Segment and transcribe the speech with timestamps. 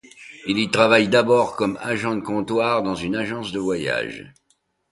[0.47, 4.33] Il y travaille d'abord comme agent de comptoir dans une agence de voyages.